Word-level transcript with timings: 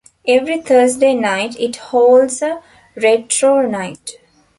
Every 0.27 0.59
Thursday 0.59 1.13
night, 1.13 1.59
it 1.59 1.75
holds 1.75 2.41
a 2.41 2.63
retro 2.95 3.67
night. 3.69 4.13